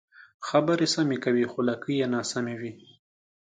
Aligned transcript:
خبرې 0.47 0.87
سمې 0.95 1.17
کوې 1.23 1.45
خو 1.51 1.59
لکۍ 1.69 1.95
یې 2.01 2.07
ناسمې 2.15 2.55
وي. 2.61 2.71